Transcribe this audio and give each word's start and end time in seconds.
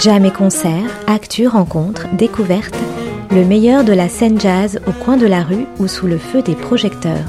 Jam 0.00 0.24
et 0.24 0.32
concerts, 0.32 0.90
actus, 1.06 1.48
rencontres, 1.48 2.08
découvertes, 2.14 2.76
le 3.30 3.44
meilleur 3.44 3.84
de 3.84 3.92
la 3.92 4.08
scène 4.08 4.40
jazz 4.40 4.80
au 4.88 4.92
coin 4.92 5.16
de 5.16 5.26
la 5.26 5.42
rue 5.42 5.66
ou 5.78 5.86
sous 5.86 6.06
le 6.06 6.18
feu 6.18 6.42
des 6.42 6.56
projecteurs. 6.56 7.24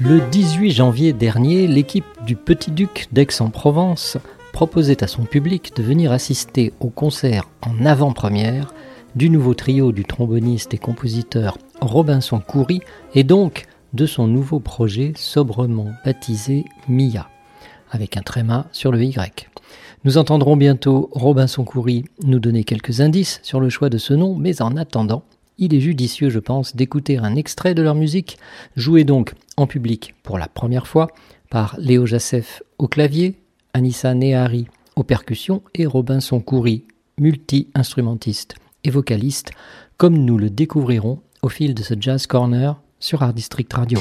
Le 0.00 0.20
18 0.30 0.70
janvier 0.70 1.12
dernier, 1.12 1.66
l'équipe 1.66 2.04
du 2.24 2.36
Petit 2.36 2.70
Duc 2.70 3.06
d'Aix-en-Provence 3.12 4.18
proposait 4.54 5.02
à 5.02 5.08
son 5.08 5.24
public 5.24 5.72
de 5.74 5.82
venir 5.82 6.12
assister 6.12 6.72
au 6.78 6.88
concert 6.88 7.50
en 7.60 7.84
avant-première 7.84 8.72
du 9.16 9.28
nouveau 9.28 9.52
trio 9.52 9.90
du 9.90 10.04
tromboniste 10.04 10.72
et 10.74 10.78
compositeur 10.78 11.58
Robinson 11.80 12.38
Coury 12.38 12.80
et 13.16 13.24
donc 13.24 13.66
de 13.94 14.06
son 14.06 14.28
nouveau 14.28 14.60
projet 14.60 15.12
sobrement 15.16 15.90
baptisé 16.04 16.66
Mia, 16.88 17.28
avec 17.90 18.16
un 18.16 18.22
tréma 18.22 18.68
sur 18.70 18.92
le 18.92 19.02
Y. 19.02 19.48
Nous 20.04 20.18
entendrons 20.18 20.56
bientôt 20.56 21.10
Robinson 21.10 21.64
Coury 21.64 22.04
nous 22.22 22.38
donner 22.38 22.62
quelques 22.62 23.00
indices 23.00 23.40
sur 23.42 23.58
le 23.58 23.70
choix 23.70 23.90
de 23.90 23.98
ce 23.98 24.14
nom, 24.14 24.36
mais 24.36 24.62
en 24.62 24.76
attendant, 24.76 25.24
il 25.58 25.74
est 25.74 25.80
judicieux, 25.80 26.30
je 26.30 26.38
pense, 26.38 26.76
d'écouter 26.76 27.18
un 27.18 27.34
extrait 27.34 27.74
de 27.74 27.82
leur 27.82 27.96
musique, 27.96 28.38
joué 28.76 29.02
donc 29.02 29.34
en 29.56 29.66
public 29.66 30.14
pour 30.22 30.38
la 30.38 30.46
première 30.46 30.86
fois 30.86 31.08
par 31.50 31.74
Léo 31.76 32.06
Jassef 32.06 32.62
au 32.78 32.86
clavier, 32.86 33.40
Anissa 33.74 34.14
Nehari 34.14 34.68
aux 34.96 35.02
percussions 35.02 35.62
et 35.74 35.86
Robinson 35.86 36.40
Coury, 36.40 36.84
multi-instrumentiste 37.18 38.54
et 38.84 38.90
vocaliste, 38.90 39.50
comme 39.96 40.16
nous 40.16 40.38
le 40.38 40.50
découvrirons 40.50 41.20
au 41.42 41.48
fil 41.48 41.74
de 41.74 41.82
ce 41.82 41.94
Jazz 41.98 42.26
Corner 42.26 42.80
sur 43.00 43.22
Art 43.22 43.34
District 43.34 43.72
Radio. 43.72 43.98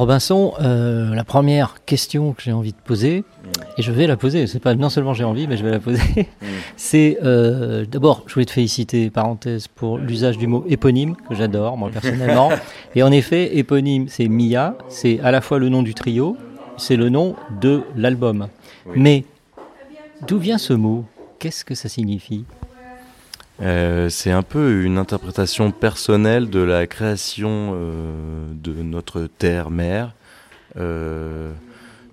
Robinson, 0.00 0.54
euh, 0.62 1.14
la 1.14 1.24
première 1.24 1.84
question 1.84 2.32
que 2.32 2.40
j'ai 2.40 2.52
envie 2.52 2.72
de 2.72 2.78
poser, 2.82 3.22
et 3.76 3.82
je 3.82 3.92
vais 3.92 4.06
la 4.06 4.16
poser, 4.16 4.46
c'est 4.46 4.58
pas 4.58 4.74
non 4.74 4.88
seulement 4.88 5.12
j'ai 5.12 5.24
envie, 5.24 5.46
mais 5.46 5.58
je 5.58 5.62
vais 5.62 5.70
la 5.70 5.78
poser, 5.78 6.00
c'est 6.78 7.18
euh, 7.22 7.84
d'abord, 7.84 8.24
je 8.26 8.32
voulais 8.32 8.46
te 8.46 8.50
féliciter, 8.50 9.10
parenthèse, 9.10 9.68
pour 9.68 9.98
l'usage 9.98 10.38
du 10.38 10.46
mot 10.46 10.64
éponyme, 10.70 11.16
que 11.28 11.34
j'adore, 11.34 11.76
moi 11.76 11.90
personnellement. 11.92 12.48
et 12.94 13.02
en 13.02 13.12
effet, 13.12 13.58
éponyme, 13.58 14.08
c'est 14.08 14.28
Mia, 14.28 14.74
c'est 14.88 15.20
à 15.20 15.30
la 15.32 15.42
fois 15.42 15.58
le 15.58 15.68
nom 15.68 15.82
du 15.82 15.92
trio, 15.92 16.34
c'est 16.78 16.96
le 16.96 17.10
nom 17.10 17.36
de 17.60 17.82
l'album. 17.94 18.48
Mais 18.96 19.26
d'où 20.26 20.38
vient 20.38 20.56
ce 20.56 20.72
mot? 20.72 21.04
Qu'est-ce 21.38 21.62
que 21.62 21.74
ça 21.74 21.90
signifie? 21.90 22.46
Euh, 23.60 24.08
c'est 24.08 24.30
un 24.30 24.42
peu 24.42 24.82
une 24.82 24.98
interprétation 24.98 25.70
personnelle 25.70 26.50
de 26.50 26.60
la 26.60 26.86
création 26.86 27.72
euh, 27.74 28.46
de 28.54 28.72
notre 28.82 29.26
terre-mère, 29.26 30.14
euh, 30.78 31.52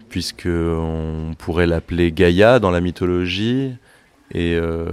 puisque 0.10 0.48
on 0.48 1.34
pourrait 1.38 1.68
l'appeler 1.68 2.12
Gaïa 2.12 2.60
dans 2.60 2.72
la 2.72 2.82
mythologie 2.82 3.74
et, 4.34 4.56
euh, 4.56 4.86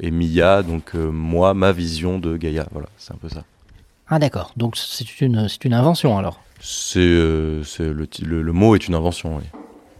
et 0.00 0.10
Mia, 0.10 0.62
donc 0.62 0.94
moi, 0.94 1.54
ma 1.54 1.72
vision 1.72 2.18
de 2.18 2.36
Gaïa. 2.36 2.66
Voilà, 2.72 2.88
c'est 2.98 3.12
un 3.12 3.18
peu 3.18 3.28
ça. 3.28 3.44
Ah 4.08 4.18
d'accord, 4.18 4.52
donc 4.56 4.76
c'est 4.76 5.20
une, 5.20 5.46
une 5.64 5.74
invention 5.74 6.18
alors 6.18 6.40
C'est, 6.60 6.98
le, 6.98 7.62
le 8.20 8.52
mot 8.52 8.74
est 8.74 8.88
une 8.88 8.94
invention. 8.94 9.36
Oui. 9.36 9.44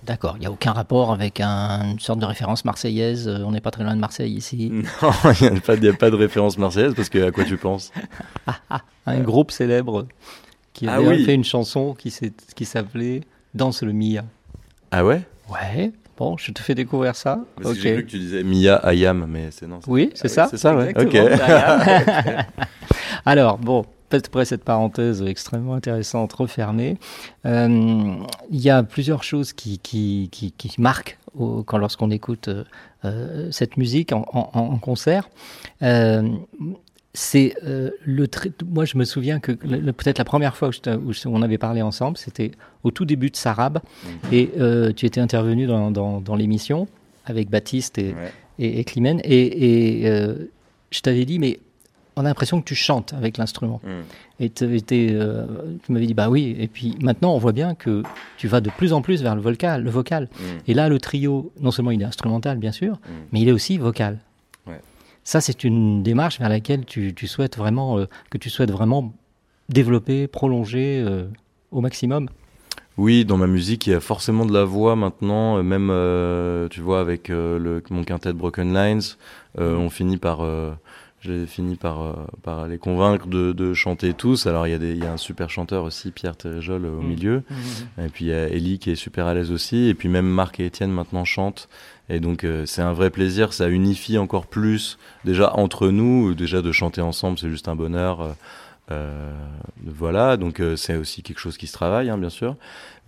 D'accord, 0.05 0.35
il 0.37 0.41
n'y 0.41 0.47
a 0.47 0.51
aucun 0.51 0.73
rapport 0.73 1.13
avec 1.13 1.41
un- 1.41 1.93
une 1.93 1.99
sorte 2.01 2.19
de 2.21 2.25
référence 2.25 2.65
marseillaise, 2.65 3.29
euh, 3.29 3.45
on 3.45 3.51
n'est 3.53 3.61
pas 3.61 3.71
très 3.71 3.85
loin 3.85 3.95
de 3.95 4.01
Marseille 4.01 4.33
ici. 4.33 4.71
Non, 5.03 5.11
il 5.41 5.51
n'y 5.53 5.59
a, 5.59 5.93
pas- 5.93 6.07
a 6.07 6.11
de 6.11 6.17
référence 6.17 6.57
marseillaise 6.59 6.95
parce 6.95 7.09
que 7.11 7.27
à 7.27 7.31
quoi 7.31 7.45
tu 7.45 7.57
penses? 7.59 7.93
Un 9.07 9.21
groupe 9.21 9.51
célèbre 9.51 10.07
qui 10.73 10.87
Ah 10.89 10.95
avait 10.95 11.09
oui. 11.09 11.25
fait 11.25 11.35
une 11.35 11.45
chanson 11.45 11.95
qui, 11.95 12.11
s'appelait 12.65 13.23
Danse 13.55 13.83
le 13.83 13.93
Mia. 13.93 14.25
Ah 14.91 15.05
ouais? 15.05 15.23
Ouais, 15.51 15.93
bon, 16.17 16.37
je 16.39 16.53
te 16.53 16.61
fais 16.63 16.75
découvrir 16.75 17.15
ça. 17.15 17.41
Parce 17.57 17.69
que 17.69 17.73
Ok. 17.75 17.81
J'ai 17.83 17.93
cru 17.95 18.05
que 18.05 18.11
tu 18.11 18.19
disais 18.19 18.43
Mia 18.43 18.77
Ayam, 18.77 19.27
mais 19.29 19.51
c'est 19.51 19.67
non. 19.67 19.81
Oui, 19.87 20.11
c'est 20.15 20.27
Ah 20.31 20.35
ça. 20.35 20.49
C'est 20.51 20.57
ça, 20.57 20.75
ouais. 20.77 20.95
Ok. 20.99 21.15
Alors, 23.27 23.59
bon, 23.59 23.85
après 24.15 24.45
cette 24.45 24.65
parenthèse 24.65 25.23
extrêmement 25.23 25.75
intéressante 25.75 26.33
refermée, 26.33 26.99
euh, 27.47 28.15
il 28.51 28.61
y 28.61 28.71
a 28.71 28.83
plusieurs 28.83 29.23
choses 29.23 29.53
qui, 29.53 29.79
qui, 29.79 30.29
qui, 30.33 30.53
qui 30.53 30.81
marquent 30.81 31.19
au- 31.39 31.63
quand 31.63 31.79
lorsqu'on 31.79 32.11
écoute 32.11 32.49
euh, 32.49 32.65
euh, 33.05 33.49
cette 33.51 33.77
musique 33.77 34.13
en, 34.13 34.27
en- 34.33 34.51
en 34.53 34.79
concert. 34.79 35.29
Euh, 35.83 36.29
c'est 37.13 37.55
le 37.65 38.27
moi 38.69 38.85
je 38.85 38.97
me 38.97 39.05
souviens 39.05 39.41
que 39.41 39.51
peut-être 39.51 40.19
la 40.19 40.25
première 40.25 40.57
fois 40.57 40.69
où, 40.69 40.73
je 40.73 40.79
t'ai- 40.81 40.95
où 40.95 41.13
je- 41.13 41.27
on 41.27 41.43
avait 41.43 41.59
parlé 41.59 41.83
ensemble 41.83 42.17
c'était 42.17 42.53
au 42.85 42.93
tout 42.93 43.05
début 43.05 43.31
de 43.31 43.37
Sarab 43.37 43.81
et 44.31 44.51
euh, 44.61 44.93
tu 44.93 45.07
étais 45.07 45.21
intervenu 45.21 45.67
dans, 45.67 45.91
dans, 45.91 46.21
dans 46.21 46.37
l'émission 46.37 46.87
avec 47.27 47.51
Baptiste 47.51 47.99
et, 47.99 48.13
Ouais. 48.15 48.33
et, 48.61 48.79
et 48.79 48.85
Climène 48.85 49.21
et, 49.25 50.03
et, 50.03 50.07
je 50.93 51.01
t'avais 51.01 51.25
dit 51.25 51.41
mais 51.41 51.59
on 52.17 52.21
a 52.25 52.25
l'impression 52.29 52.61
que 52.61 52.67
tu 52.67 52.75
chantes 52.75 53.13
avec 53.15 53.39
l'instrument 53.39 53.81
Mm. 53.85 53.89
et 54.45 54.53
euh, 54.93 55.47
tu 55.85 55.93
m'avais 55.93 56.07
dit 56.07 56.15
bah 56.15 56.29
oui 56.29 56.57
et 56.59 56.67
puis 56.69 56.97
maintenant 57.01 57.35
on 57.35 57.39
voit 57.39 57.53
bien 57.53 57.75
que 57.75 58.03
tu 58.37 58.49
vas 58.49 58.61
de 58.61 58.71
plus 58.71 58.93
en 58.93 59.01
plus 59.03 59.23
vers 59.23 59.35
le 59.35 59.41
vocal 59.41 59.83
le 59.85 59.91
vocal 59.91 60.29
Mm. 60.33 60.43
et 60.69 60.75
là 60.75 60.89
le 60.89 60.99
trio 60.99 61.53
non 61.61 61.71
seulement 61.71 61.91
il 61.93 62.01
est 62.03 62.07
instrumental 62.07 62.59
bien 62.59 62.73
sûr 62.73 62.95
Mm. 62.95 63.11
mais 63.33 63.41
il 63.41 63.49
est 63.49 63.53
aussi 63.53 63.79
vocal 63.79 64.19
Ouais. 64.67 64.81
ça 65.25 65.41
c'est 65.41 65.65
une 65.65 66.03
démarche 66.03 66.39
vers 66.39 66.49
laquelle 66.49 66.85
tu, 66.85 67.15
tu 67.15 67.27
souhaites 67.27 67.57
vraiment 67.57 67.99
euh, 67.99 68.07
que 68.31 68.39
tu 68.39 68.51
souhaites 68.51 68.71
vraiment 68.73 69.13
développer, 69.69 70.27
prolonger 70.27 71.05
au 71.71 71.81
maximum. 71.81 72.29
Oui, 72.99 73.25
dans 73.25 73.37
ma 73.37 73.47
musique, 73.47 73.87
il 73.87 73.91
y 73.91 73.95
a 73.95 74.01
forcément 74.01 74.45
de 74.45 74.53
la 74.53 74.65
voix 74.65 74.97
maintenant, 74.97 75.63
même, 75.63 75.93
tu 76.71 76.81
vois, 76.81 77.01
avec 77.01 77.29
le, 77.29 77.81
mon 77.89 78.03
quintet 78.03 78.33
Broken 78.33 78.75
Lines, 78.75 79.01
on 79.57 79.89
finit 79.89 80.17
par 80.17 80.41
j'ai 81.21 81.47
fini 81.47 81.77
par, 81.77 82.03
euh, 82.03 82.15
par 82.43 82.67
les 82.67 82.79
convaincre 82.79 83.27
de, 83.27 83.53
de, 83.53 83.75
chanter 83.75 84.15
tous. 84.15 84.47
Alors 84.47 84.67
il 84.67 84.71
y, 84.71 84.75
a 84.75 84.79
des, 84.79 84.93
il 84.93 85.05
y 85.05 85.07
a 85.07 85.13
un 85.13 85.19
super 85.19 85.51
chanteur 85.51 85.85
aussi, 85.85 86.11
Pierre 86.11 86.37
Téréjol, 86.37 86.87
au 86.87 87.03
mmh. 87.03 87.07
milieu. 87.07 87.37
Mmh, 87.37 87.55
mmh, 87.55 88.05
et 88.05 88.09
puis 88.09 88.25
il 88.27 88.29
y 88.29 88.33
a 88.33 88.49
Ellie 88.49 88.79
qui 88.79 88.91
est 88.91 88.97
super 88.97 89.27
à 89.27 89.35
l'aise 89.35 89.51
aussi. 89.51 89.89
Et 89.89 89.95
puis 89.95 90.09
même 90.09 90.27
Marc 90.27 90.61
et 90.61 90.67
Étienne 90.67 90.91
maintenant 90.91 91.25
chantent. 91.25 91.69
Et 92.09 92.21
donc 92.21 92.45
euh, 92.45 92.65
c'est 92.65 92.83
un 92.83 92.95
vrai 92.95 93.11
plaisir, 93.11 93.53
ça 93.53 93.69
unifie 93.69 94.17
encore 94.17 94.47
plus. 94.47 94.99
Déjà 95.25 95.55
entre 95.57 95.89
nous, 95.89 96.35
déjà 96.35 96.63
de 96.63 96.73
chanter 96.73 97.03
ensemble, 97.03 97.39
c'est 97.39 97.51
juste 97.51 97.69
un 97.69 97.77
bonheur. 97.77 98.35
Euh, 98.91 99.33
voilà, 99.85 100.37
donc 100.37 100.61
euh, 100.61 100.77
c'est 100.77 100.97
aussi 100.97 101.23
quelque 101.23 101.39
chose 101.39 101.57
qui 101.57 101.67
se 101.67 101.73
travaille, 101.73 102.11
hein, 102.11 102.19
bien 102.19 102.31
sûr. 102.31 102.57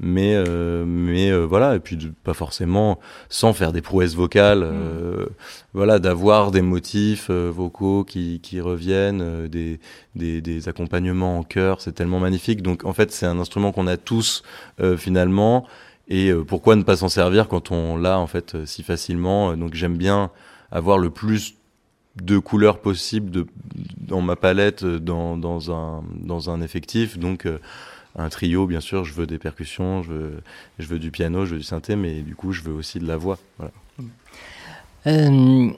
Mais, 0.00 0.34
euh, 0.34 0.84
mais 0.87 1.32
voilà, 1.44 1.76
et 1.76 1.81
puis 1.81 1.96
pas 2.25 2.34
forcément 2.34 2.99
sans 3.29 3.52
faire 3.52 3.73
des 3.73 3.82
prouesses 3.82 4.14
vocales. 4.14 4.64
Mm. 4.64 5.26
voilà, 5.75 5.99
d'avoir 5.99 6.50
des 6.50 6.62
motifs 6.62 7.31
vocaux 7.31 8.05
qui, 8.05 8.40
qui 8.40 8.61
reviennent, 8.61 9.46
des, 9.49 9.81
des, 10.17 10.40
des, 10.40 10.69
accompagnements 10.69 11.38
en 11.38 11.43
chœur, 11.43 11.81
c'est 11.81 11.93
tellement 11.93 12.20
magnifique. 12.20 12.62
Donc 12.62 12.85
en 12.85 12.93
fait, 12.93 13.12
c'est 13.12 13.26
un 13.26 13.38
instrument 13.38 13.70
qu'on 13.73 13.87
a 13.87 13.96
tous 13.96 14.43
finalement. 14.96 15.67
Et 16.08 16.32
pourquoi 16.49 16.75
ne 16.75 16.82
pas 16.82 16.96
s'en 16.96 17.08
servir 17.08 17.46
quand 17.46 17.70
on 17.70 17.96
l'a 17.96 18.19
en 18.19 18.26
fait 18.26 18.64
si 18.67 18.82
facilement? 18.82 19.56
Donc 19.56 19.75
j'aime 19.75 19.96
bien 19.96 20.31
avoir 20.73 20.99
le 20.99 21.11
plus 21.11 21.55
de 22.17 22.38
couleurs 22.38 22.81
possibles 22.81 23.31
de, 23.31 23.47
dans 23.99 24.20
ma 24.20 24.37
palette, 24.37 24.85
dans, 24.85 25.37
dans, 25.37 25.73
un, 25.73 26.03
dans 26.14 26.50
un 26.50 26.61
effectif. 26.61 27.19
Donc, 27.19 27.47
euh, 27.47 27.59
un 28.17 28.29
trio, 28.29 28.67
bien 28.67 28.81
sûr, 28.81 29.05
je 29.05 29.14
veux 29.14 29.26
des 29.26 29.38
percussions, 29.38 30.03
je 30.03 30.12
veux, 30.12 30.43
je 30.79 30.87
veux 30.87 30.99
du 30.99 31.11
piano, 31.11 31.47
je 31.47 31.53
veux 31.53 31.59
du 31.59 31.64
synthé, 31.64 31.97
mais 31.97 32.20
du 32.20 32.35
coup, 32.35 32.53
je 32.53 32.62
veux 32.62 32.73
aussi 32.73 32.99
de 32.99 33.06
la 33.06 33.17
voix. 33.17 33.38
Euh, 35.06 35.70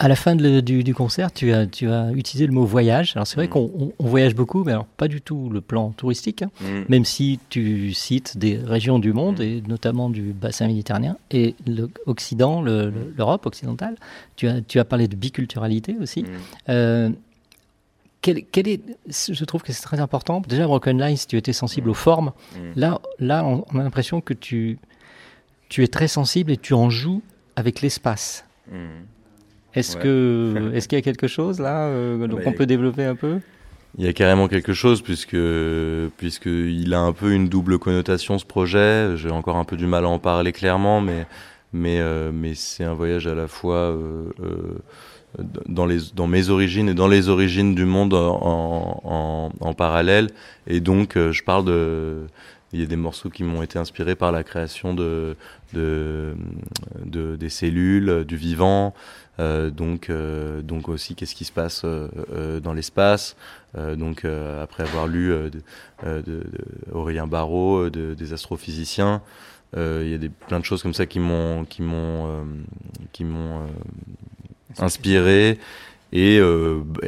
à 0.00 0.08
la 0.08 0.16
fin 0.16 0.34
du, 0.34 0.94
concert, 0.94 1.30
tu 1.30 1.52
as, 1.52 1.66
tu 1.66 1.90
as 1.90 2.10
utilisé 2.12 2.46
le 2.46 2.54
mot 2.54 2.64
voyage. 2.64 3.12
Alors 3.16 3.26
c'est 3.26 3.36
vrai 3.36 3.48
mm. 3.48 3.50
qu'on 3.50 3.92
voyage 3.98 4.34
beaucoup, 4.34 4.64
mais 4.64 4.72
alors 4.72 4.86
pas 4.86 5.08
du 5.08 5.20
tout 5.20 5.50
le 5.50 5.60
plan 5.60 5.90
touristique, 5.90 6.40
hein. 6.40 6.50
mm. 6.62 6.84
même 6.88 7.04
si 7.04 7.38
tu 7.50 7.92
cites 7.92 8.38
des 8.38 8.56
régions 8.56 8.98
du 8.98 9.12
monde, 9.12 9.40
mm. 9.40 9.42
et 9.42 9.62
notamment 9.68 10.08
du 10.08 10.32
bassin 10.32 10.68
méditerranéen, 10.68 11.18
et 11.30 11.54
l'Occident, 12.06 12.62
l'Europe 12.62 13.44
occidentale. 13.44 13.96
Tu 14.36 14.48
as, 14.48 14.62
tu 14.62 14.78
as 14.78 14.86
parlé 14.86 15.06
de 15.06 15.16
biculturalité 15.16 15.94
aussi. 16.00 16.24
Euh, 16.70 17.10
quel, 18.22 18.38
est, 18.68 18.80
je 19.06 19.44
trouve 19.44 19.62
que 19.62 19.72
c'est 19.74 19.82
très 19.82 20.00
important. 20.00 20.40
Déjà, 20.40 20.66
Broken 20.66 20.98
Lines, 20.98 21.18
tu 21.28 21.36
étais 21.36 21.52
sensible 21.52 21.90
aux 21.90 21.94
formes. 21.94 22.32
Là, 22.74 23.02
là, 23.18 23.44
on, 23.44 23.78
a 23.78 23.82
l'impression 23.82 24.22
que 24.22 24.32
tu, 24.32 24.78
tu 25.68 25.84
es 25.84 25.88
très 25.88 26.08
sensible 26.08 26.52
et 26.52 26.56
tu 26.56 26.72
en 26.72 26.88
joues 26.88 27.22
avec 27.56 27.82
l'espace. 27.82 28.46
Est-ce 29.74 29.96
que 29.96 30.70
est-ce 30.74 30.88
qu'il 30.88 30.96
y 30.96 31.00
a 31.00 31.02
quelque 31.02 31.28
chose 31.28 31.60
là 31.60 31.86
euh, 31.86 32.26
donc 32.26 32.40
on 32.46 32.52
peut 32.52 32.66
développer 32.66 33.04
un 33.04 33.14
peu? 33.14 33.40
Il 33.98 34.04
y 34.04 34.08
a 34.08 34.12
carrément 34.12 34.46
quelque 34.48 34.72
chose 34.72 35.02
puisque 35.02 35.36
puisque 36.16 36.46
il 36.46 36.94
a 36.94 37.00
un 37.00 37.12
peu 37.12 37.32
une 37.32 37.48
double 37.48 37.78
connotation 37.78 38.38
ce 38.38 38.44
projet. 38.44 39.16
J'ai 39.16 39.30
encore 39.30 39.56
un 39.56 39.64
peu 39.64 39.76
du 39.76 39.86
mal 39.86 40.04
à 40.04 40.08
en 40.08 40.18
parler 40.18 40.52
clairement, 40.52 41.00
mais 41.00 41.26
mais 41.72 42.00
euh, 42.00 42.30
mais 42.32 42.54
c'est 42.54 42.84
un 42.84 42.94
voyage 42.94 43.26
à 43.26 43.34
la 43.34 43.48
fois 43.48 43.96
euh, 43.96 44.30
dans 45.68 45.86
les 45.86 45.98
dans 46.14 46.28
mes 46.28 46.50
origines 46.50 46.88
et 46.88 46.94
dans 46.94 47.08
les 47.08 47.28
origines 47.28 47.74
du 47.74 47.84
monde 47.84 48.14
en, 48.14 49.00
en, 49.04 49.50
en 49.60 49.74
parallèle. 49.74 50.28
Et 50.68 50.80
donc 50.80 51.16
je 51.16 51.42
parle 51.42 51.64
de 51.64 52.26
il 52.72 52.80
y 52.80 52.82
a 52.82 52.86
des 52.86 52.96
morceaux 52.96 53.30
qui 53.30 53.42
m'ont 53.42 53.62
été 53.62 53.78
inspirés 53.78 54.14
par 54.14 54.32
la 54.32 54.44
création 54.44 54.94
de, 54.94 55.36
de, 55.72 56.34
de 57.04 57.36
des 57.36 57.48
cellules, 57.48 58.24
du 58.24 58.36
vivant, 58.36 58.94
euh, 59.40 59.70
donc, 59.70 60.10
euh, 60.10 60.60
donc 60.60 60.88
aussi, 60.88 61.14
qu'est-ce 61.14 61.34
qui 61.34 61.44
se 61.44 61.52
passe 61.52 61.82
euh, 61.84 62.60
dans 62.60 62.72
l'espace 62.72 63.36
Donc, 63.74 64.24
après 64.24 64.82
avoir 64.82 65.06
lu 65.06 65.28
de, 65.28 65.62
de, 66.04 66.44
Aurélien 66.92 67.26
Barraud, 67.26 67.88
des 67.90 68.32
astrophysiciens, 68.32 69.22
il 69.76 70.08
y 70.08 70.14
a 70.14 70.18
des, 70.18 70.28
plein 70.28 70.60
de 70.60 70.64
choses 70.64 70.82
comme 70.82 70.94
ça 70.94 71.06
qui 71.06 71.20
m'ont 71.20 71.64
qui 71.64 71.82
m'ont 71.82 72.44
qui 73.12 73.24
m'ont 73.24 73.66
inspiré 74.78 75.58
et 76.12 76.40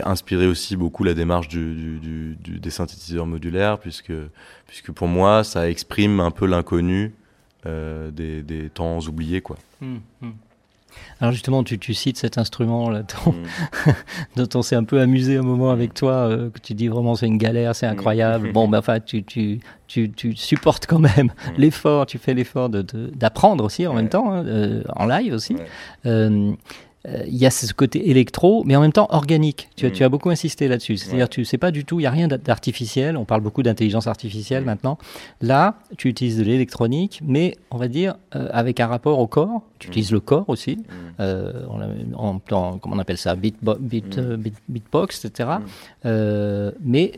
inspiré 0.04 0.46
aussi 0.46 0.76
beaucoup 0.76 1.02
la 1.04 1.14
démarche 1.14 1.49
du, 1.49 1.99
du, 1.99 2.37
du, 2.37 2.60
des 2.60 2.70
synthétiseurs 2.70 3.26
modulaires 3.26 3.78
puisque 3.78 4.12
puisque 4.66 4.93
pour 4.93 5.08
moi 5.08 5.43
ça 5.43 5.69
exprime 5.69 6.20
un 6.20 6.31
peu 6.31 6.46
l'inconnu 6.46 7.12
des, 7.64 8.43
des, 8.43 8.69
temps 8.70 9.00
oubliés 9.00 9.40
quoi. 9.40 9.56
Hum, 9.81 10.00
hum. 10.22 10.34
Alors 11.20 11.32
justement, 11.32 11.62
tu, 11.62 11.94
cites 11.94 12.16
cet 12.16 12.38
instrument 12.38 12.90
là, 12.90 13.02
dont, 13.02 13.32
mm. 14.37 14.46
on 14.54 14.62
s'est 14.62 14.76
un 14.76 14.84
peu 14.84 15.00
amusé 15.00 15.37
un 15.37 15.43
moment 15.43 15.70
avec 15.70 15.94
toi, 15.94 16.12
euh, 16.12 16.50
que 16.50 16.58
tu 16.58 16.75
dis 16.75 16.88
vraiment 16.88 17.14
c'est 17.14 17.26
une 17.26 17.38
galère, 17.38 17.75
c'est 17.75 17.87
mm. 17.87 17.93
incroyable. 17.93 18.52
bon, 18.55 18.69
ben 18.69 18.78
enfin, 18.78 19.00
tu, 19.00 19.22
tu, 19.22 19.60
tu, 19.87 20.37
supportes 20.37 20.87
quand 20.87 20.98
même 20.98 21.32
l'effort, 21.56 22.06
tu 22.06 22.19
fais 22.19 22.34
l'effort 22.34 22.69
d'apprendre 22.69 23.58
de, 23.58 23.66
aussi 23.66 23.87
en 23.87 23.94
même 23.94 24.08
temps, 24.08 24.32
hein, 24.32 24.44
euh, 24.46 24.82
en 24.96 25.06
live 25.06 25.32
aussi. 25.32 25.56
Euh, 26.06 26.52
euh, 26.52 26.52
il 27.04 27.37
y 27.37 27.46
a 27.46 27.50
ce 27.50 27.72
côté 27.72 28.10
électro, 28.10 28.62
mais 28.64 28.76
en 28.76 28.81
même 28.81 28.93
temps 28.93 29.08
organique. 29.10 29.69
Tu, 29.75 29.90
tu 29.90 30.04
as 30.04 30.08
beaucoup 30.08 30.31
insisté 30.31 30.69
là-dessus. 30.69 30.96
C'est-à-dire, 30.96 31.28
tu 31.28 31.44
sais 31.44 31.58
pas 31.58 31.72
du 31.72 31.84
tout, 31.84 31.99
il 31.99 32.04
n'y 32.04 32.06
a 32.06 32.10
rien 32.10 32.28
d'artificiel. 32.28 33.16
On 33.16 33.25
parle 33.25 33.40
beaucoup 33.40 33.62
d'intelligence 33.62 34.06
artificielle 34.06 34.64
maintenant. 34.64 34.99
Là, 35.40 35.78
tu 35.96 36.08
utilises 36.08 36.38
de 36.38 36.44
l'électronique, 36.44 37.20
mais 37.25 37.56
on 37.72 37.76
va 37.76 37.88
dire 37.88 38.14
euh, 38.37 38.49
avec 38.52 38.78
un 38.78 38.87
rapport 38.87 39.19
au 39.19 39.26
corps. 39.26 39.62
Tu 39.81 39.88
utilises 39.88 40.12
le 40.12 40.20
corps 40.20 40.49
aussi. 40.49 40.78
Euh, 41.19 41.66
comment 42.49 42.78
on 42.84 42.99
appelle 42.99 43.19
ça 43.19 43.34
beat, 43.34 43.56
beat, 43.81 44.20
Beatbox, 44.69 45.25
etc. 45.25 45.48
mais 46.05 47.12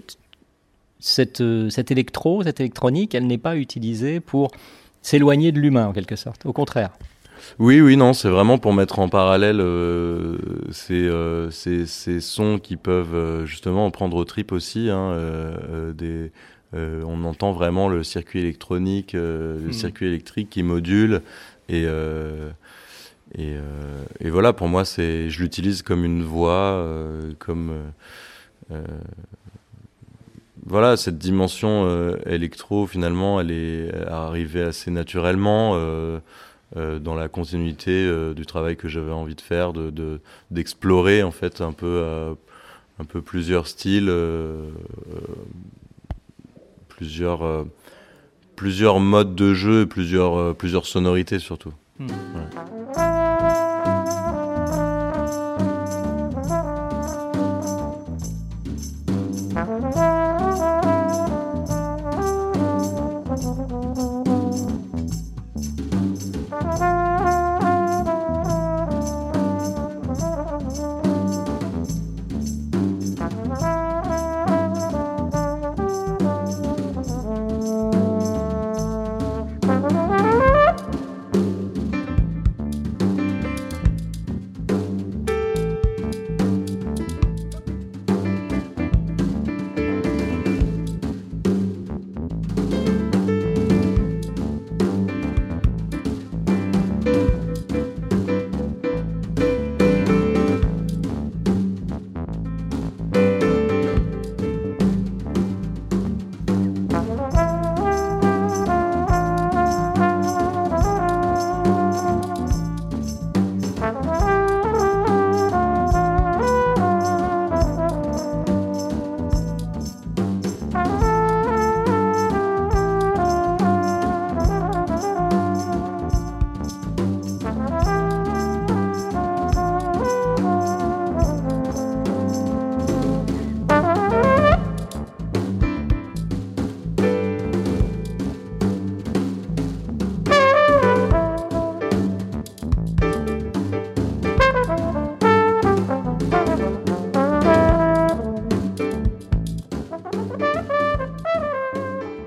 cette, 0.98 1.42
cette 1.68 1.90
électro, 1.90 2.42
cette 2.42 2.60
électronique, 2.60 3.14
elle 3.14 3.26
n'est 3.26 3.38
pas 3.38 3.56
utilisée 3.56 4.20
pour 4.20 4.50
s'éloigner 5.02 5.52
de 5.52 5.60
l'humain 5.60 5.88
en 5.88 5.92
quelque 5.92 6.16
sorte. 6.16 6.46
Au 6.46 6.54
contraire. 6.54 6.90
Oui, 7.58 7.80
oui, 7.80 7.96
non, 7.96 8.12
c'est 8.12 8.28
vraiment 8.28 8.58
pour 8.58 8.72
mettre 8.72 8.98
en 8.98 9.08
parallèle 9.08 9.60
euh, 9.60 10.36
euh, 10.90 11.50
ces, 11.50 11.86
ces, 11.86 12.20
sons 12.20 12.58
qui 12.58 12.76
peuvent 12.76 13.14
euh, 13.14 13.46
justement 13.46 13.90
prendre 13.90 14.16
au 14.16 14.24
trip 14.24 14.52
aussi. 14.52 14.90
Hein, 14.90 15.16
des, 15.94 16.32
on 16.72 17.24
entend 17.24 17.52
vraiment 17.52 17.88
le 17.88 18.02
circuit 18.02 18.40
électronique, 18.40 19.12
le 19.12 19.68
hmm. 19.68 19.72
circuit 19.72 20.06
électrique 20.06 20.50
qui 20.50 20.62
module. 20.62 21.22
Et, 21.68 21.84
et, 23.38 23.54
et, 24.20 24.30
voilà, 24.30 24.52
pour 24.52 24.68
moi, 24.68 24.84
c'est, 24.84 25.30
je 25.30 25.40
l'utilise 25.40 25.82
comme 25.82 26.04
une 26.04 26.24
voix, 26.24 26.84
comme 27.38 27.72
voilà, 30.66 30.96
cette 30.96 31.18
dimension 31.18 32.16
électro, 32.26 32.88
finalement, 32.88 33.40
elle 33.40 33.52
est 33.52 33.92
arrivée 34.08 34.62
assez 34.62 34.90
naturellement. 34.90 35.78
Euh, 36.76 36.98
dans 36.98 37.14
la 37.14 37.28
continuité 37.28 37.92
euh, 37.92 38.34
du 38.34 38.46
travail 38.46 38.76
que 38.76 38.88
j'avais 38.88 39.12
envie 39.12 39.36
de 39.36 39.40
faire, 39.40 39.72
de 39.72 40.20
d'explorer 40.50 41.22
en 41.22 41.30
fait 41.30 41.60
un 41.60 41.70
peu 41.70 41.86
euh, 41.86 42.34
un 42.98 43.04
peu 43.04 43.22
plusieurs 43.22 43.68
styles, 43.68 44.12
plusieurs 46.88 47.64
plusieurs 48.56 48.98
modes 48.98 49.36
de 49.36 49.54
jeu, 49.54 49.86
plusieurs 49.86 50.54
plusieurs 50.56 50.86
sonorités 50.86 51.38
surtout. 51.38 51.72
Hmm. 52.00 52.08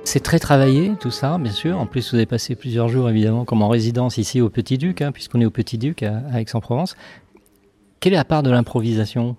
C'est 0.07 0.21
très 0.21 0.39
travaillé, 0.39 0.93
tout 1.01 1.11
ça, 1.11 1.37
bien 1.37 1.51
sûr. 1.51 1.77
En 1.77 1.85
plus, 1.85 2.11
vous 2.11 2.15
avez 2.15 2.25
passé 2.25 2.55
plusieurs 2.55 2.87
jours, 2.87 3.09
évidemment, 3.09 3.43
comme 3.43 3.61
en 3.61 3.67
résidence 3.67 4.17
ici 4.17 4.39
au 4.39 4.49
Petit 4.49 4.77
Duc, 4.77 5.01
hein, 5.01 5.11
puisqu'on 5.11 5.41
est 5.41 5.45
au 5.45 5.49
Petit 5.49 5.77
Duc 5.77 6.01
à, 6.01 6.21
Aix-en-Provence. 6.39 6.95
Quelle 7.99 8.13
est 8.13 8.15
la 8.15 8.23
part 8.23 8.41
de 8.41 8.49
l'improvisation? 8.49 9.35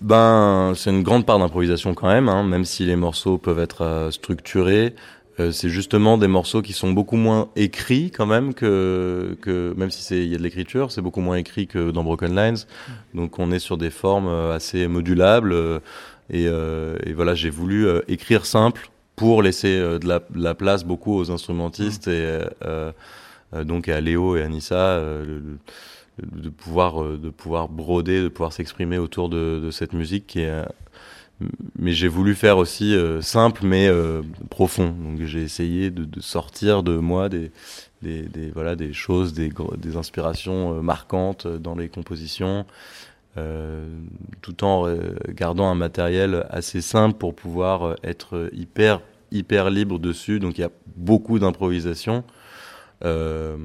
Ben, 0.00 0.72
c'est 0.74 0.88
une 0.88 1.02
grande 1.02 1.26
part 1.26 1.38
d'improvisation 1.38 1.92
quand 1.92 2.08
même, 2.08 2.30
hein, 2.30 2.42
même 2.42 2.64
si 2.64 2.86
les 2.86 2.96
morceaux 2.96 3.36
peuvent 3.36 3.58
être 3.58 3.82
euh, 3.82 4.10
structurés. 4.10 4.94
Euh, 5.40 5.52
c'est 5.52 5.68
justement 5.68 6.16
des 6.16 6.26
morceaux 6.26 6.62
qui 6.62 6.72
sont 6.72 6.92
beaucoup 6.92 7.18
moins 7.18 7.50
écrits 7.54 8.10
quand 8.10 8.24
même 8.24 8.54
que, 8.54 9.36
même 9.76 9.90
si 9.90 10.22
il 10.22 10.32
y 10.32 10.34
a 10.36 10.38
de 10.38 10.42
l'écriture, 10.42 10.90
c'est 10.90 11.02
beaucoup 11.02 11.20
moins 11.20 11.36
écrit 11.36 11.66
que 11.66 11.90
dans 11.90 12.02
Broken 12.02 12.34
Lines. 12.34 12.64
Donc 13.12 13.38
on 13.38 13.52
est 13.52 13.58
sur 13.58 13.76
des 13.76 13.90
formes 13.90 14.28
euh, 14.28 14.56
assez 14.56 14.88
modulables. 14.88 15.54
et, 16.30 16.44
et 16.44 17.12
voilà, 17.12 17.34
j'ai 17.34 17.50
voulu 17.50 17.86
écrire 18.08 18.46
simple 18.46 18.90
pour 19.18 19.42
laisser 19.42 19.76
euh, 19.78 19.98
de, 19.98 20.20
la, 20.34 20.54
place 20.54 20.84
beaucoup 20.84 21.14
aux 21.14 21.30
instrumentistes 21.30 22.06
mmh. 22.06 22.10
et 22.10 22.14
euh, 22.64 22.92
euh, 23.54 23.64
donc 23.64 23.88
à 23.88 24.00
Léo 24.00 24.36
et 24.36 24.42
à 24.42 24.48
Nissa 24.48 25.00
de 25.00 26.48
pouvoir 26.48 27.02
de 27.02 27.30
pouvoir 27.30 27.68
broder, 27.68 28.22
de 28.22 28.28
pouvoir 28.28 28.52
s'exprimer 28.52 28.98
autour 28.98 29.28
de, 29.28 29.68
cette 29.70 29.92
musique 29.92 30.26
qui 30.26 30.40
est 30.40 30.64
mais 31.78 31.92
j'ai 31.92 32.08
voulu 32.08 32.34
faire 32.34 32.58
aussi 32.58 32.96
simple 33.20 33.64
mais 33.64 33.88
profond. 34.50 34.88
Donc 34.88 35.24
j'ai 35.24 35.42
essayé 35.42 35.90
de, 35.90 36.20
sortir 36.20 36.82
de 36.82 36.96
moi 36.96 37.28
des, 37.28 37.52
des, 38.02 38.50
voilà 38.52 38.74
des 38.74 38.92
choses, 38.92 39.32
des, 39.32 39.52
des 39.76 39.96
inspirations 39.96 40.82
marquantes 40.82 41.46
dans 41.46 41.76
les 41.76 41.88
compositions, 41.88 42.66
tout 44.42 44.64
en 44.64 44.86
gardant 45.28 45.68
un 45.68 45.74
matériel 45.74 46.46
assez 46.50 46.80
simple 46.80 47.18
pour 47.18 47.34
pouvoir 47.34 47.96
être 48.02 48.50
hyper 48.52 49.00
hyper 49.30 49.70
libre 49.70 49.98
dessus, 49.98 50.40
donc 50.40 50.58
il 50.58 50.62
y 50.62 50.64
a 50.64 50.70
beaucoup 50.96 51.38
d'improvisation. 51.38 52.24
Euh, 53.04 53.56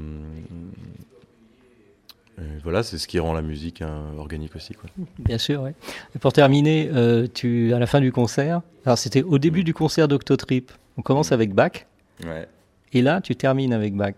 voilà, 2.63 2.84
c'est 2.84 2.98
ce 2.98 3.08
qui 3.08 3.20
rend 3.20 3.34
la 3.34 3.42
musique 3.42 3.82
hein, 3.82 4.13
organique 4.18 4.56
aussi. 4.56 4.74
Quoi. 4.74 4.89
Bien 5.20 5.38
sûr, 5.38 5.62
oui. 5.63 5.72
Et 6.15 6.20
pour 6.20 6.34
terminer, 6.34 6.89
euh, 6.94 7.27
tu, 7.32 7.74
à 7.74 7.80
la 7.80 7.86
fin 7.86 8.01
du 8.01 8.12
concert, 8.12 8.62
alors 8.86 8.98
c'était 8.98 9.22
au 9.22 9.38
début 9.38 9.62
mm. 9.62 9.65
du 9.65 9.74
concert 9.74 10.08
d'Octotrip, 10.08 10.72
on 10.98 11.01
commence 11.01 11.32
mm. 11.32 11.34
avec 11.34 11.53
Bach, 11.53 11.86
ouais. 12.25 12.48
et 12.92 13.01
là 13.01 13.22
tu 13.22 13.36
termines 13.36 13.74
avec 13.74 13.96
Bach. 13.96 14.15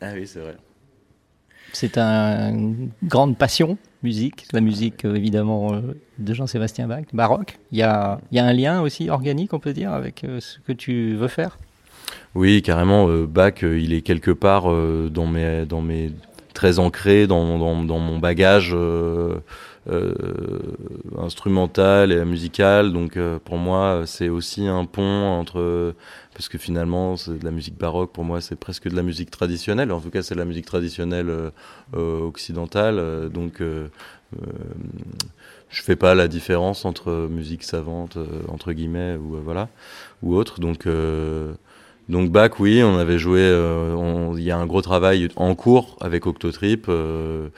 Ah 0.00 0.12
oui, 0.14 0.26
c'est 0.26 0.40
vrai. 0.40 0.56
C'est 1.72 1.98
une 1.98 2.90
grande 3.04 3.36
passion, 3.36 3.78
musique, 4.02 4.46
la 4.52 4.60
musique 4.60 5.04
euh, 5.04 5.14
évidemment 5.14 5.74
euh, 5.74 5.80
de 6.18 6.34
Jean-Sébastien 6.34 6.86
Bach, 6.86 7.04
baroque. 7.12 7.58
Il 7.72 7.78
y 7.78 7.82
a, 7.82 8.20
y 8.32 8.38
a, 8.38 8.44
un 8.44 8.52
lien 8.52 8.80
aussi 8.80 9.10
organique, 9.10 9.52
on 9.52 9.58
peut 9.58 9.72
dire, 9.72 9.92
avec 9.92 10.24
euh, 10.24 10.40
ce 10.40 10.58
que 10.60 10.72
tu 10.72 11.14
veux 11.14 11.28
faire? 11.28 11.58
Oui, 12.34 12.62
carrément. 12.62 13.08
Bach, 13.24 13.62
il 13.62 13.92
est 13.92 14.02
quelque 14.02 14.30
part 14.30 14.64
dans, 14.64 15.26
mes, 15.26 15.66
dans 15.66 15.80
mes 15.80 16.12
très 16.54 16.78
ancré 16.78 17.26
dans, 17.26 17.58
dans, 17.58 17.82
dans 17.82 17.98
mon 17.98 18.18
bagage 18.18 18.76
instrumental 21.18 22.12
et 22.12 22.24
musical. 22.24 22.92
Donc 22.92 23.18
pour 23.44 23.58
moi, 23.58 24.02
c'est 24.06 24.28
aussi 24.28 24.66
un 24.66 24.84
pont 24.84 25.24
entre 25.24 25.94
parce 26.38 26.48
que 26.48 26.56
finalement, 26.56 27.16
c'est 27.16 27.36
de 27.36 27.44
la 27.44 27.50
musique 27.50 27.76
baroque, 27.76 28.12
pour 28.12 28.22
moi, 28.22 28.40
c'est 28.40 28.54
presque 28.54 28.88
de 28.88 28.94
la 28.94 29.02
musique 29.02 29.28
traditionnelle. 29.28 29.90
En 29.90 30.00
tout 30.00 30.10
cas, 30.10 30.22
c'est 30.22 30.36
de 30.36 30.38
la 30.38 30.44
musique 30.44 30.66
traditionnelle 30.66 31.30
euh, 31.30 31.50
euh, 31.96 32.20
occidentale. 32.20 33.00
Euh, 33.00 33.28
donc, 33.28 33.60
je 33.60 33.88
fais 35.82 35.96
pas 35.96 36.14
la 36.14 36.28
différence 36.28 36.84
entre 36.84 37.26
musique 37.28 37.64
savante, 37.64 38.18
entre 38.46 38.72
guillemets, 38.72 39.16
ou 39.16 39.36
voilà, 39.42 39.68
ou 40.22 40.36
autre. 40.36 40.60
Donc, 40.60 40.86
donc 42.08 42.30
Bach, 42.30 42.60
oui, 42.60 42.84
on 42.84 42.98
avait 42.98 43.18
joué. 43.18 43.40
Il 44.36 44.42
y 44.44 44.52
a 44.52 44.58
un 44.58 44.66
gros 44.66 44.82
travail 44.82 45.30
en 45.34 45.56
cours 45.56 45.96
avec 46.00 46.24
Octotrip. 46.24 46.86
où 46.86 47.50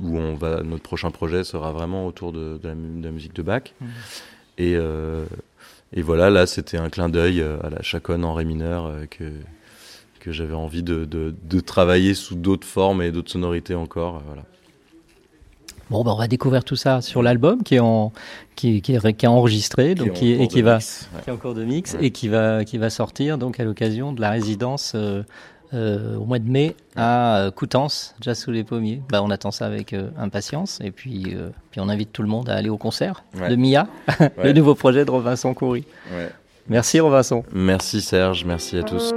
on 0.00 0.34
va, 0.36 0.62
notre 0.62 0.82
prochain 0.82 1.10
projet 1.10 1.44
sera 1.44 1.70
vraiment 1.72 2.06
autour 2.06 2.32
de, 2.32 2.58
la, 2.64 2.74
musique 2.74 3.34
de 3.34 3.42
Bach. 3.42 3.74
Mmh. 3.78 3.86
Et, 4.56 4.74
et 5.92 6.02
voilà, 6.02 6.30
là, 6.30 6.46
c'était 6.46 6.78
un 6.78 6.88
clin 6.88 7.08
d'œil 7.08 7.40
euh, 7.40 7.58
à 7.62 7.70
la 7.70 7.82
chaconne 7.82 8.24
en 8.24 8.34
ré 8.34 8.44
mineur 8.44 8.86
euh, 8.86 9.06
que, 9.06 9.24
que 10.20 10.32
j'avais 10.32 10.54
envie 10.54 10.82
de, 10.82 11.04
de, 11.04 11.60
travailler 11.60 12.14
sous 12.14 12.34
d'autres 12.34 12.66
formes 12.66 13.02
et 13.02 13.10
d'autres 13.10 13.30
sonorités 13.30 13.74
encore. 13.74 14.16
Euh, 14.16 14.20
voilà. 14.26 14.42
Bon, 15.90 16.02
ben, 16.04 16.12
on 16.12 16.16
va 16.16 16.28
découvrir 16.28 16.64
tout 16.64 16.76
ça 16.76 17.02
sur 17.02 17.22
l'album 17.22 17.62
qui 17.62 17.74
est 17.74 17.80
en 17.80 18.12
qui, 18.56 18.80
qui, 18.80 18.94
est, 18.94 19.26
enregistré 19.26 19.94
donc 19.94 20.14
qui, 20.14 20.32
et 20.32 20.48
qui 20.48 20.62
va 20.62 20.78
qui 20.78 21.28
est 21.28 21.30
en 21.30 21.36
cours 21.36 21.54
de 21.54 21.64
mix 21.64 21.96
et 22.00 22.10
qui 22.10 22.28
va 22.28 22.64
qui 22.64 22.78
va 22.78 22.88
sortir 22.88 23.36
donc 23.36 23.60
à 23.60 23.64
l'occasion 23.64 24.12
de 24.12 24.20
la 24.20 24.30
résidence 24.30 24.92
euh, 24.94 25.22
au 25.72 26.24
mois 26.24 26.38
de 26.38 26.48
mai 26.48 26.76
à 26.96 27.38
euh, 27.38 27.50
Coutances, 27.50 28.14
Jazz 28.20 28.38
sous 28.38 28.50
les 28.50 28.64
pommiers. 28.64 29.02
Bah, 29.10 29.22
on 29.22 29.30
attend 29.30 29.50
ça 29.50 29.66
avec 29.66 29.92
euh, 29.92 30.10
impatience 30.18 30.78
et 30.82 30.90
puis, 30.90 31.36
puis 31.70 31.80
on 31.80 31.88
invite 31.88 32.12
tout 32.12 32.22
le 32.22 32.28
monde 32.28 32.48
à 32.48 32.54
aller 32.54 32.68
au 32.68 32.76
concert 32.78 33.24
de 33.34 33.56
Mia, 33.56 33.86
le 34.42 34.52
nouveau 34.52 34.74
projet 34.74 35.04
de 35.04 35.10
Robinson 35.10 35.54
Coury. 35.54 35.84
Merci 36.68 37.00
Robinson. 37.00 37.44
Merci 37.52 38.00
Serge, 38.00 38.44
merci 38.44 38.78
à 38.78 38.82
tous. 38.82 39.12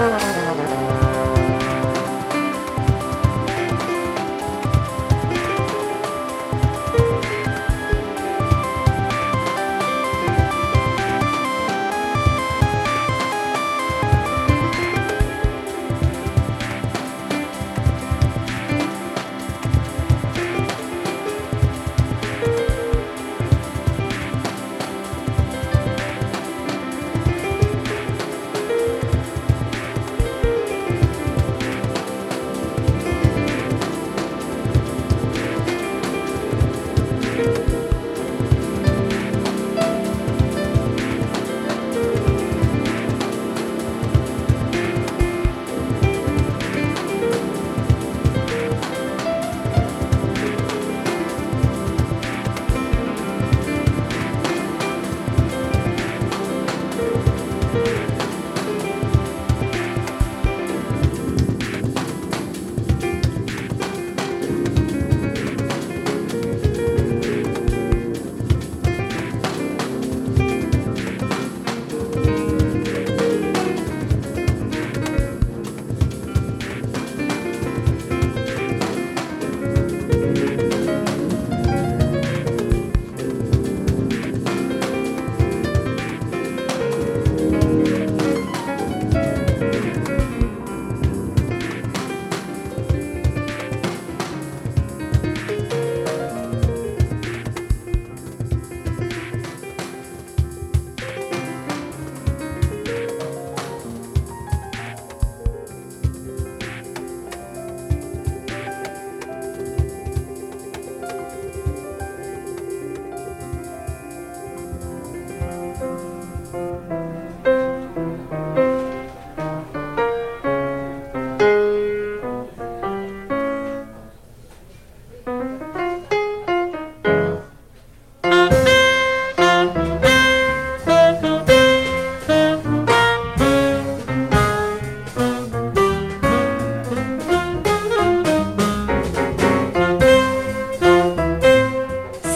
Ferrari. 0.00 0.29